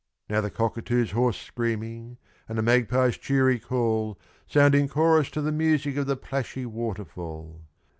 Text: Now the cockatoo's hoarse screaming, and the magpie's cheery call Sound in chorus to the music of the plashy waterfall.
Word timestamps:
Now 0.27 0.41
the 0.41 0.49
cockatoo's 0.49 1.11
hoarse 1.11 1.37
screaming, 1.39 2.17
and 2.49 2.57
the 2.57 2.63
magpie's 2.63 3.19
cheery 3.19 3.59
call 3.59 4.17
Sound 4.47 4.73
in 4.73 4.87
chorus 4.87 5.29
to 5.29 5.41
the 5.41 5.51
music 5.51 5.95
of 5.95 6.07
the 6.07 6.17
plashy 6.17 6.65
waterfall. 6.65 7.61